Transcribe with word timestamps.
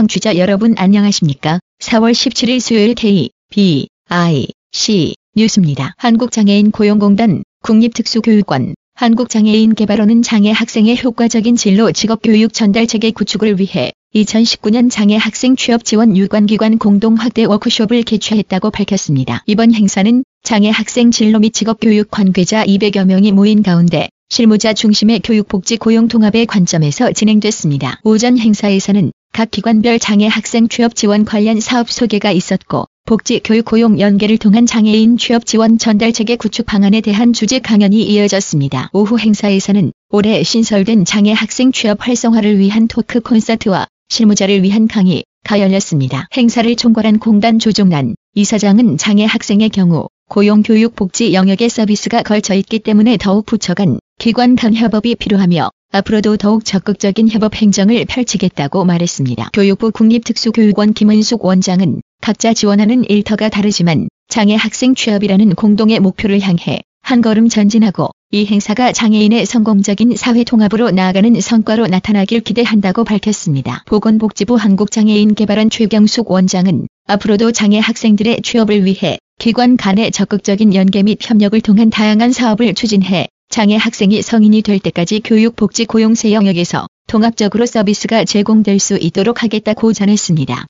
청취자 0.00 0.36
여러분 0.36 0.74
안녕하십니까? 0.78 1.58
4월 1.80 2.12
17일 2.12 2.60
수요일 2.60 2.94
K, 2.94 3.28
B, 3.50 3.88
I, 4.08 4.46
C 4.72 5.14
뉴스입니다. 5.36 5.92
한국장애인 5.98 6.70
고용공단, 6.70 7.42
국립특수교육원, 7.62 8.74
한국장애인 9.00 9.74
개발원은 9.74 10.20
장애 10.20 10.50
학생의 10.50 11.02
효과적인 11.02 11.56
진로 11.56 11.90
직업교육 11.90 12.52
전달 12.52 12.86
체계 12.86 13.12
구축을 13.12 13.58
위해 13.58 13.92
2019년 14.14 14.90
장애 14.90 15.16
학생 15.16 15.56
취업 15.56 15.86
지원 15.86 16.18
유관기관 16.18 16.76
공동 16.76 17.14
확대 17.14 17.44
워크숍을 17.44 18.02
개최했다고 18.02 18.70
밝혔습니다. 18.70 19.42
이번 19.46 19.72
행사는 19.72 20.22
장애 20.42 20.68
학생 20.68 21.10
진로 21.12 21.38
및 21.38 21.54
직업교육 21.54 22.10
관계자 22.10 22.62
200여 22.66 23.06
명이 23.06 23.32
모인 23.32 23.62
가운데 23.62 24.10
실무자 24.28 24.74
중심의 24.74 25.20
교육복지 25.20 25.78
고용 25.78 26.06
통합의 26.06 26.44
관점에서 26.44 27.12
진행됐습니다. 27.12 28.00
오전 28.04 28.36
행사에서는 28.36 29.12
각 29.32 29.50
기관별 29.50 29.98
장애 29.98 30.26
학생 30.26 30.68
취업 30.68 30.94
지원 30.94 31.24
관련 31.24 31.58
사업 31.60 31.90
소개가 31.90 32.32
있었고 32.32 32.84
복지 33.10 33.40
교육 33.42 33.64
고용 33.64 33.98
연계를 33.98 34.38
통한 34.38 34.66
장애인 34.66 35.18
취업 35.18 35.44
지원 35.44 35.78
전달 35.78 36.12
체계 36.12 36.36
구축 36.36 36.64
방안에 36.64 37.00
대한 37.00 37.32
주제 37.32 37.58
강연이 37.58 38.04
이어졌습니다. 38.04 38.88
오후 38.92 39.18
행사에서는 39.18 39.90
올해 40.10 40.44
신설된 40.44 41.04
장애 41.04 41.32
학생 41.32 41.72
취업 41.72 42.06
활성화를 42.06 42.60
위한 42.60 42.86
토크 42.86 43.18
콘서트와 43.18 43.88
실무자를 44.10 44.62
위한 44.62 44.86
강의가 44.86 45.58
열렸습니다. 45.58 46.28
행사를 46.36 46.76
총괄한 46.76 47.18
공단 47.18 47.58
조종란 47.58 48.14
이사장은 48.36 48.96
장애 48.96 49.24
학생의 49.24 49.70
경우 49.70 50.06
고용 50.28 50.62
교육 50.62 50.94
복지 50.94 51.34
영역의 51.34 51.68
서비스가 51.68 52.22
걸쳐 52.22 52.54
있기 52.54 52.78
때문에 52.78 53.16
더욱 53.16 53.44
부처간 53.44 53.98
기관 54.20 54.54
간 54.54 54.72
협업이 54.72 55.16
필요하며 55.16 55.68
앞으로도 55.90 56.36
더욱 56.36 56.64
적극적인 56.64 57.28
협업 57.28 57.56
행정을 57.56 58.04
펼치겠다고 58.04 58.84
말했습니다. 58.84 59.50
교육부 59.52 59.90
국립특수교육원 59.90 60.92
김은숙 60.92 61.44
원장은 61.44 62.02
각자 62.20 62.52
지원하는 62.52 63.04
일터가 63.08 63.48
다르지만 63.48 64.08
장애 64.28 64.54
학생 64.54 64.94
취업이라는 64.94 65.54
공동의 65.54 66.00
목표를 66.00 66.40
향해 66.40 66.80
한 67.02 67.22
걸음 67.22 67.48
전진하고 67.48 68.10
이 68.30 68.46
행사가 68.46 68.92
장애인의 68.92 69.46
성공적인 69.46 70.14
사회 70.16 70.44
통합으로 70.44 70.90
나아가는 70.90 71.40
성과로 71.40 71.86
나타나길 71.88 72.40
기대한다고 72.40 73.04
밝혔습니다. 73.04 73.82
보건복지부 73.86 74.54
한국장애인개발원 74.54 75.70
최경숙 75.70 76.30
원장은 76.30 76.86
앞으로도 77.08 77.52
장애 77.52 77.78
학생들의 77.78 78.42
취업을 78.42 78.84
위해 78.84 79.18
기관 79.38 79.76
간의 79.76 80.12
적극적인 80.12 80.74
연계 80.74 81.02
및 81.02 81.18
협력을 81.20 81.60
통한 81.62 81.90
다양한 81.90 82.30
사업을 82.30 82.74
추진해 82.74 83.26
장애 83.48 83.74
학생이 83.74 84.22
성인이 84.22 84.62
될 84.62 84.78
때까지 84.78 85.20
교육, 85.24 85.56
복지, 85.56 85.86
고용 85.86 86.20
세 86.20 86.32
영역에서 86.32 86.86
통합적으로 87.08 87.66
서비스가 87.66 88.24
제공될 88.24 88.78
수 88.78 88.96
있도록 88.96 89.42
하겠다고 89.42 89.92
전했습니다. 89.92 90.66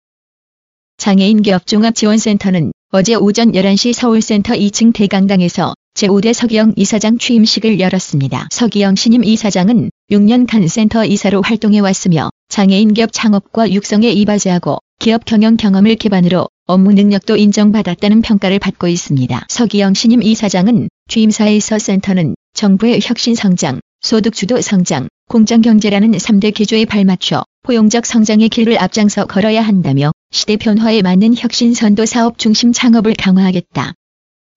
장애인 1.01 1.41
기업 1.41 1.67
종합지원센터는 1.67 2.73
어제 2.93 3.15
오전 3.15 3.53
11시 3.53 3.95
서울센터 3.95 4.53
2층 4.53 4.93
대강당에서 4.93 5.73
제5대 5.95 6.35
서기영 6.35 6.75
이사장 6.77 7.17
취임식을 7.17 7.81
열었습니다. 7.81 8.49
서기영 8.51 8.97
신임 8.97 9.25
이사장은 9.25 9.89
6년간 10.11 10.69
센터 10.69 11.07
이사로 11.07 11.41
활동해 11.41 11.79
왔으며 11.79 12.29
장애인 12.51 12.93
기업 12.93 13.15
창업과 13.15 13.73
육성에 13.73 14.11
이바지하고 14.11 14.77
기업 14.99 15.25
경영 15.25 15.57
경험을 15.57 15.95
기반으로 15.95 16.49
업무 16.67 16.93
능력도 16.93 17.39
인정받았다는 17.39 18.21
평가를 18.21 18.59
받고 18.59 18.87
있습니다. 18.87 19.47
서기영 19.49 19.95
신임 19.95 20.23
이사장은 20.23 20.91
취임사에서 21.09 21.79
센터는 21.79 22.35
정부의 22.53 23.01
혁신 23.03 23.35
성장, 23.35 23.81
소득 24.03 24.35
주도 24.35 24.61
성장, 24.61 25.09
공정 25.31 25.63
경제라는 25.63 26.11
3대 26.11 26.53
기조에 26.53 26.85
발맞춰 26.85 27.43
포용적 27.63 28.05
성장의 28.05 28.51
길을 28.51 28.79
앞장서 28.79 29.25
걸어야 29.25 29.63
한다며 29.63 30.13
시대 30.33 30.57
변화에 30.57 31.03
맞는 31.03 31.35
혁신 31.37 31.75
선도 31.75 32.07
사업 32.07 32.39
중심 32.39 32.73
창업을 32.73 33.15
강화하겠다. 33.19 33.95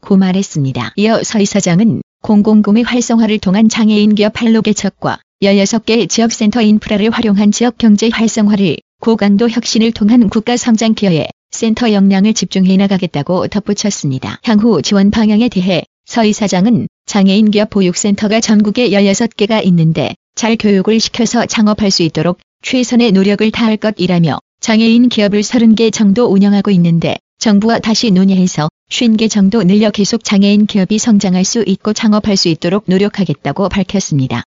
고 0.02 0.18
말했습니다. 0.18 0.94
이어 0.98 1.24
서 1.24 1.40
이사장은 1.40 2.04
공공구매 2.22 2.84
활성화를 2.84 3.40
통한 3.40 3.70
장애인 3.70 4.14
기업 4.14 4.40
할로 4.40 4.62
개척과 4.62 5.20
16개 5.42 6.08
지역센터 6.08 6.62
인프라를 6.62 7.10
활용한 7.10 7.52
지역 7.52 7.80
경제 7.80 8.10
활성화를 8.14 8.78
고강도 9.02 9.50
혁신을 9.50 9.94
통한 9.94 10.30
국가 10.30 10.58
성장 10.58 10.94
기여에 10.94 11.28
센터 11.50 11.92
역량을 11.92 12.36
집중해 12.36 12.78
나가겠다고 12.78 13.48
덧붙였습니다. 13.48 14.40
향후 14.44 14.84
지원 14.84 15.10
방향에 15.10 15.50
대해 15.50 15.84
서 16.06 16.24
이사장은 16.24 16.88
장애인 17.08 17.50
기업 17.50 17.72
보육센터가 17.72 18.42
전국에 18.42 18.92
16개가 18.92 19.66
있는데 19.66 20.14
잘 20.36 20.56
교육을 20.56 21.00
시켜서 21.00 21.48
창업할 21.48 21.90
수 21.90 22.04
있도록 22.04 22.38
최선의 22.62 23.12
노력을 23.12 23.50
다할 23.50 23.78
것이라며 23.78 24.38
장애인 24.64 25.10
기업을 25.10 25.42
30개 25.42 25.92
정도 25.92 26.28
운영하고 26.28 26.72
있는데 26.72 27.18
정부와 27.38 27.80
다시 27.80 28.12
논의해서 28.12 28.70
50개 28.90 29.30
정도 29.30 29.62
늘려 29.62 29.92
계속 29.92 30.24
장애인 30.24 30.68
기업이 30.68 31.00
성장할 31.00 31.44
수 31.44 31.66
있고 31.68 31.92
창업할 31.92 32.38
수 32.38 32.48
있도록 32.48 32.86
노력하겠다고 32.88 33.68
밝혔습니다. 33.68 34.44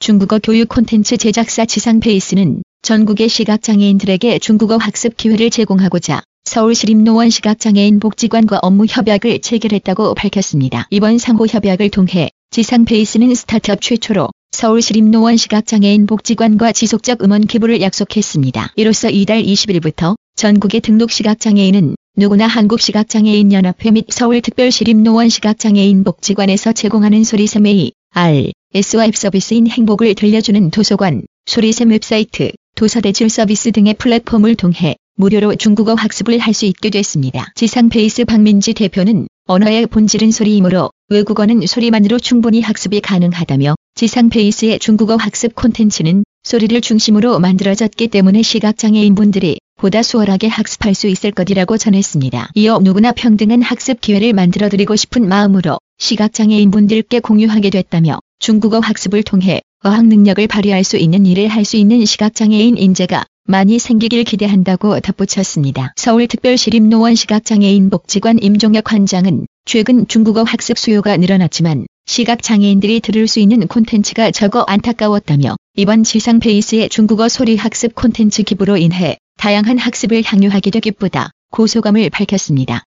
중국어 0.00 0.40
교육 0.40 0.68
콘텐츠 0.68 1.16
제작사 1.16 1.64
지상 1.64 2.00
페이스는 2.00 2.64
전국의 2.82 3.28
시각장애인들에게 3.28 4.40
중국어 4.40 4.78
학습 4.78 5.16
기회를 5.16 5.50
제공하고자 5.50 6.20
서울시립노원 6.42 7.30
시각장애인 7.30 8.00
복지관과 8.00 8.58
업무 8.62 8.84
협약을 8.84 9.42
체결했다고 9.42 10.14
밝혔습니다. 10.14 10.88
이번 10.90 11.18
상호 11.18 11.46
협약을 11.46 11.90
통해 11.90 12.30
지상 12.50 12.84
페이스는 12.84 13.32
스타트업 13.36 13.80
최초로 13.80 14.30
서울시립노원 14.54 15.36
시각장애인 15.36 16.06
복지관과 16.06 16.72
지속적 16.72 17.22
음원 17.22 17.42
기부를 17.42 17.80
약속했습니다. 17.80 18.72
이로써 18.76 19.10
이달 19.10 19.42
20일부터 19.42 20.14
전국의 20.36 20.80
등록 20.80 21.10
시각장애인은 21.10 21.96
누구나 22.16 22.46
한국시각장애인연합회 22.46 23.90
및 23.90 24.06
서울특별시립노원 24.08 25.28
시각장애인 25.28 26.04
복지관에서 26.04 26.72
제공하는 26.72 27.24
소리샘 27.24 27.66
A, 27.66 27.92
R, 28.12 28.52
S와 28.74 29.06
앱 29.06 29.16
서비스인 29.16 29.66
행복을 29.66 30.14
들려주는 30.14 30.70
도서관, 30.70 31.22
소리샘 31.46 31.90
웹사이트, 31.90 32.52
도서대출 32.76 33.28
서비스 33.28 33.72
등의 33.72 33.94
플랫폼을 33.94 34.54
통해 34.54 34.94
무료로 35.16 35.56
중국어 35.56 35.94
학습을 35.94 36.38
할 36.38 36.54
수 36.54 36.66
있게 36.66 36.90
됐습니다. 36.90 37.52
지상페이스 37.56 38.24
박민지 38.24 38.74
대표는 38.74 39.26
언어의 39.46 39.86
본질은 39.86 40.30
소리이므로 40.30 40.90
외국어는 41.08 41.66
소리만으로 41.66 42.18
충분히 42.18 42.60
학습이 42.60 43.00
가능하다며 43.00 43.74
지상페이스의 44.04 44.80
중국어 44.80 45.16
학습 45.16 45.54
콘텐츠는 45.54 46.24
소리를 46.42 46.78
중심으로 46.82 47.38
만들어졌기 47.38 48.08
때문에 48.08 48.42
시각장애인분들이 48.42 49.58
보다 49.76 50.02
수월하게 50.02 50.48
학습할 50.48 50.94
수 50.94 51.06
있을 51.08 51.30
것이라고 51.30 51.78
전했습니다. 51.78 52.50
이어 52.54 52.80
누구나 52.80 53.12
평등한 53.12 53.62
학습 53.62 54.02
기회를 54.02 54.34
만들어드리고 54.34 54.94
싶은 54.94 55.26
마음으로 55.26 55.78
시각장애인분들께 55.98 57.20
공유하게 57.20 57.70
됐다며 57.70 58.18
중국어 58.40 58.78
학습을 58.80 59.22
통해 59.22 59.62
어학 59.82 60.06
능력을 60.06 60.46
발휘할 60.48 60.84
수 60.84 60.98
있는 60.98 61.24
일을 61.24 61.48
할 61.48 61.64
수 61.64 61.78
있는 61.78 62.04
시각장애인 62.04 62.76
인재가 62.76 63.24
많이 63.46 63.78
생기길 63.78 64.24
기대한다고 64.24 65.00
덧붙였습니다. 65.00 65.94
서울특별시립노원 65.96 67.14
시각장애인 67.14 67.88
복지관 67.88 68.42
임종혁 68.42 68.84
관장은 68.84 69.46
최근 69.64 70.06
중국어 70.08 70.42
학습 70.42 70.78
수요가 70.78 71.16
늘어났지만 71.16 71.86
시각장애인들이 72.06 73.00
들을 73.00 73.26
수 73.26 73.40
있는 73.40 73.66
콘텐츠가 73.66 74.30
적어 74.30 74.62
안타까웠다며 74.66 75.56
이번 75.76 76.04
지상페이스의 76.04 76.88
중국어 76.88 77.28
소리 77.28 77.56
학습 77.56 77.94
콘텐츠 77.94 78.42
기부로 78.42 78.76
인해 78.76 79.18
다양한 79.38 79.78
학습을 79.78 80.22
향유하게 80.24 80.70
돼 80.70 80.80
기쁘다고 80.80 81.30
소감을 81.50 82.10
밝혔습니다. 82.10 82.84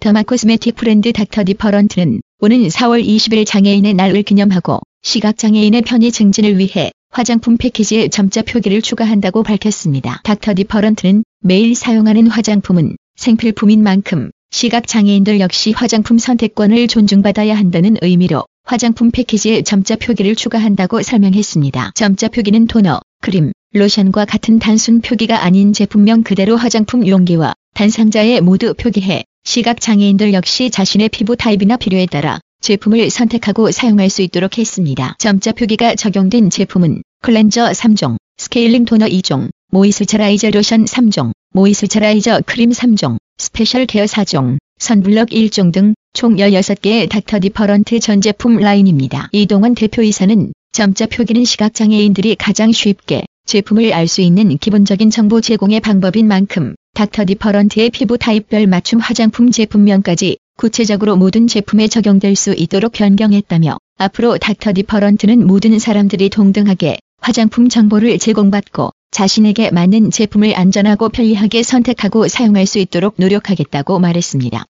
더마 0.00 0.22
코스메틱 0.22 0.76
브랜드 0.76 1.12
닥터 1.12 1.44
디퍼런트는 1.44 2.20
오는 2.40 2.68
4월 2.68 3.04
20일 3.04 3.46
장애인의 3.46 3.94
날을 3.94 4.22
기념하고 4.22 4.80
시각장애인의 5.02 5.82
편의 5.82 6.12
증진을 6.12 6.58
위해 6.58 6.92
화장품 7.10 7.56
패키지에 7.56 8.08
점자 8.08 8.42
표기를 8.42 8.82
추가한다고 8.82 9.42
밝혔습니다. 9.42 10.20
닥터 10.24 10.54
디퍼런트는 10.54 11.24
매일 11.40 11.74
사용하는 11.74 12.26
화장품은 12.28 12.96
생필품인 13.16 13.82
만큼 13.82 14.30
시각장애인들 14.50 15.40
역시 15.40 15.72
화장품 15.72 16.18
선택권을 16.18 16.88
존중받아야 16.88 17.56
한다는 17.56 17.96
의미로 18.00 18.44
화장품 18.64 19.10
패키지에 19.10 19.62
점자 19.62 19.96
표기를 19.96 20.34
추가한다고 20.34 21.02
설명했습니다. 21.02 21.92
점자 21.94 22.28
표기는 22.28 22.66
토너, 22.66 23.00
크림, 23.20 23.52
로션과 23.72 24.24
같은 24.24 24.58
단순 24.58 25.00
표기가 25.00 25.44
아닌 25.44 25.72
제품명 25.72 26.22
그대로 26.22 26.56
화장품 26.56 27.06
용기와 27.06 27.54
단상자에 27.74 28.40
모두 28.40 28.74
표기해 28.74 29.24
시각장애인들 29.44 30.32
역시 30.32 30.70
자신의 30.70 31.10
피부 31.10 31.36
타입이나 31.36 31.76
필요에 31.76 32.06
따라 32.06 32.40
제품을 32.60 33.10
선택하고 33.10 33.70
사용할 33.70 34.10
수 34.10 34.22
있도록 34.22 34.58
했습니다. 34.58 35.14
점자 35.18 35.52
표기가 35.52 35.94
적용된 35.94 36.50
제품은 36.50 37.02
클렌저 37.22 37.70
3종, 37.70 38.16
스케일링 38.36 38.84
토너 38.84 39.06
2종, 39.06 39.50
모이스처라이저 39.70 40.50
로션 40.50 40.86
3종, 40.86 41.32
모이스처라이저 41.58 42.42
크림 42.46 42.70
3종, 42.70 43.18
스페셜 43.36 43.86
케어 43.86 44.04
4종, 44.04 44.58
선블럭 44.78 45.30
1종 45.30 45.72
등 45.72 45.94
총 46.14 46.36
16개의 46.36 47.08
닥터 47.08 47.38
디퍼런트 47.38 48.00
전 48.00 48.20
제품 48.20 48.56
라인입니다. 48.56 49.28
이동원 49.30 49.74
대표이사는 49.74 50.52
점자 50.72 51.06
표기는 51.06 51.44
시각장애인들이 51.44 52.34
가장 52.34 52.72
쉽게 52.72 53.24
제품을 53.46 53.92
알 53.92 54.08
수 54.08 54.20
있는 54.20 54.58
기본적인 54.58 55.10
정보 55.10 55.40
제공의 55.40 55.80
방법인 55.80 56.26
만큼 56.26 56.74
닥터 56.94 57.24
디퍼런트의 57.26 57.90
피부 57.90 58.18
타입별 58.18 58.66
맞춤 58.66 58.98
화장품 58.98 59.50
제품명까지 59.50 60.38
구체적으로 60.56 61.16
모든 61.16 61.46
제품에 61.46 61.86
적용될 61.86 62.34
수 62.34 62.52
있도록 62.52 62.92
변경했다며 62.92 63.78
앞으로 63.98 64.38
닥터 64.38 64.72
디퍼런트는 64.72 65.46
모든 65.46 65.78
사람들이 65.78 66.30
동등하게 66.30 66.98
화장품 67.20 67.68
정보를 67.68 68.18
제공받고 68.18 68.90
자신에게 69.10 69.70
맞는 69.70 70.10
제품을 70.10 70.56
안전하고 70.56 71.08
편리하게 71.08 71.62
선택하고 71.62 72.28
사용할 72.28 72.66
수 72.66 72.78
있도록 72.78 73.14
노력하겠다고 73.16 73.98
말했습니다. 73.98 74.64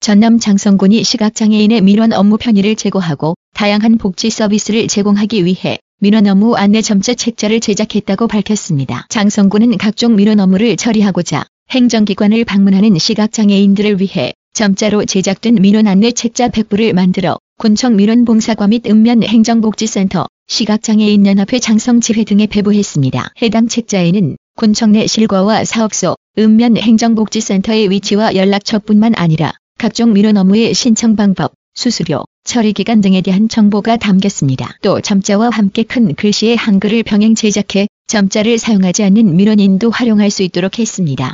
전남 0.00 0.38
장성군이 0.38 1.04
시각장애인의 1.04 1.80
민원 1.80 2.12
업무 2.12 2.36
편의를 2.36 2.74
제고하고 2.76 3.34
다양한 3.54 3.98
복지 3.98 4.30
서비스를 4.30 4.88
제공하기 4.88 5.44
위해 5.44 5.78
민원 6.00 6.26
업무 6.26 6.56
안내 6.56 6.82
점자 6.82 7.14
책자를 7.14 7.60
제작했다고 7.60 8.26
밝혔습니다. 8.26 9.06
장성군은 9.08 9.78
각종 9.78 10.16
민원 10.16 10.40
업무를 10.40 10.76
처리하고자 10.76 11.44
행정기관을 11.70 12.44
방문하는 12.44 12.98
시각장애인들을 12.98 14.00
위해 14.00 14.32
점자로 14.52 15.04
제작된 15.04 15.54
민원 15.54 15.86
안내 15.86 16.10
책자 16.10 16.48
100부를 16.48 16.92
만들어 16.92 17.38
군청 17.58 17.94
민원봉사과 17.94 18.66
및 18.66 18.86
읍면 18.86 19.22
행정복지센터, 19.22 20.26
시각장애인 20.52 21.24
연합회 21.24 21.58
장성지회 21.58 22.24
등에 22.24 22.46
배부했습니다. 22.46 23.32
해당 23.40 23.68
책자에는 23.68 24.36
군청 24.54 24.92
내 24.92 25.06
실과와 25.06 25.64
사업소, 25.64 26.14
읍면 26.38 26.76
행정복지센터의 26.76 27.88
위치와 27.88 28.34
연락처뿐만 28.34 29.14
아니라 29.16 29.54
각종 29.78 30.12
민원 30.12 30.36
업무의 30.36 30.74
신청 30.74 31.16
방법, 31.16 31.54
수수료, 31.72 32.24
처리 32.44 32.74
기간 32.74 33.00
등에 33.00 33.22
대한 33.22 33.48
정보가 33.48 33.96
담겼습니다. 33.96 34.76
또 34.82 35.00
점자와 35.00 35.48
함께 35.48 35.84
큰 35.84 36.14
글씨의 36.14 36.56
한글을 36.56 37.02
병행 37.02 37.34
제작해 37.34 37.88
점자를 38.06 38.58
사용하지 38.58 39.04
않는 39.04 39.34
민원인도 39.34 39.90
활용할 39.90 40.30
수 40.30 40.42
있도록 40.42 40.78
했습니다. 40.78 41.32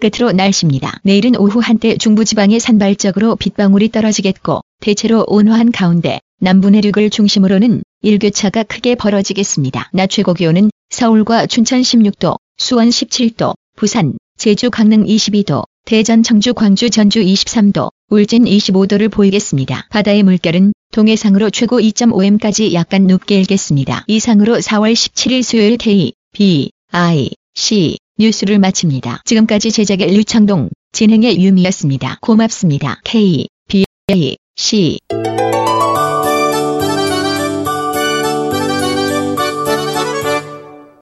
끝으로 0.00 0.32
날씨입니다. 0.32 1.00
내일은 1.02 1.34
오후 1.36 1.60
한때 1.60 1.96
중부지방에 1.96 2.58
산발적으로 2.58 3.36
빗방울이 3.36 3.90
떨어지겠고 3.90 4.60
대체로 4.80 5.24
온화한 5.28 5.72
가운데 5.72 6.20
남부 6.40 6.68
내륙을 6.68 7.08
중심으로는 7.08 7.82
일교차가 8.02 8.64
크게 8.64 8.94
벌어지겠습니다. 8.94 9.90
낮 9.92 10.10
최고 10.10 10.34
기온은 10.34 10.70
서울과 10.90 11.46
춘천 11.46 11.80
16도, 11.80 12.36
수원 12.58 12.88
17도, 12.88 13.54
부산, 13.76 14.14
제주 14.36 14.70
강릉 14.70 15.04
22도, 15.04 15.64
대전 15.84 16.22
청주 16.22 16.54
광주 16.54 16.90
전주 16.90 17.20
23도, 17.20 17.90
울진 18.10 18.44
25도를 18.44 19.10
보이겠습니다. 19.10 19.86
바다의 19.90 20.22
물결은 20.22 20.72
동해상으로 20.92 21.50
최고 21.50 21.80
2.5m까지 21.80 22.72
약간 22.72 23.06
높게 23.06 23.38
일겠습니다. 23.38 24.04
이상으로 24.06 24.58
4월 24.58 24.92
17일 24.92 25.42
수요일 25.42 25.76
K, 25.78 26.12
B, 26.32 26.70
I, 26.90 27.30
C 27.54 27.96
뉴스를 28.18 28.58
마칩니다. 28.58 29.22
지금까지 29.24 29.72
제작의 29.72 30.12
류창동, 30.12 30.68
진행의 30.92 31.40
유미였습니다. 31.40 32.18
고맙습니다. 32.20 33.00
K, 33.04 33.46
B, 33.68 33.84
I, 34.08 34.36
C 34.56 34.98